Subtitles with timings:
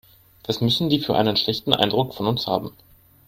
[0.47, 2.73] Was müssen die für einen schlechten Eindruck von uns haben.